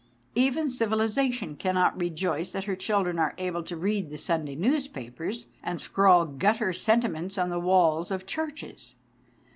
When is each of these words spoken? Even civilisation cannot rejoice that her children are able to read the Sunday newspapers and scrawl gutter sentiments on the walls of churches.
Even 0.33 0.67
civilisation 0.71 1.55
cannot 1.55 1.95
rejoice 2.01 2.53
that 2.53 2.63
her 2.63 2.75
children 2.75 3.19
are 3.19 3.35
able 3.37 3.61
to 3.61 3.77
read 3.77 4.09
the 4.09 4.17
Sunday 4.17 4.55
newspapers 4.55 5.45
and 5.61 5.79
scrawl 5.79 6.25
gutter 6.25 6.73
sentiments 6.73 7.37
on 7.37 7.51
the 7.51 7.59
walls 7.59 8.09
of 8.09 8.25
churches. 8.25 8.95